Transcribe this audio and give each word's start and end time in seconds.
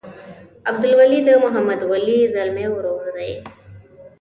عبدالولي 0.69 1.19
د 1.27 1.29
محمد 1.43 1.79
ولي 1.91 2.19
ځلمي 2.33 2.67
ورور 2.71 3.05
دی. 3.17 3.31